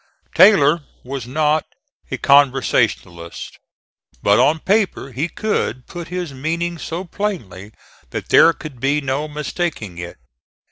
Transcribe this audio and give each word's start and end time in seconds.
Taylor 0.33 0.81
was 1.03 1.27
not 1.27 1.63
a 2.09 2.17
conversationalist, 2.17 3.59
but 4.23 4.39
on 4.39 4.57
paper 4.57 5.11
he 5.11 5.29
could 5.29 5.85
put 5.85 6.07
his 6.07 6.33
meaning 6.33 6.79
so 6.79 7.03
plainly 7.05 7.71
that 8.09 8.29
there 8.29 8.51
could 8.51 8.79
be 8.79 8.99
no 8.99 9.27
mistaking 9.27 9.99
it. 9.99 10.17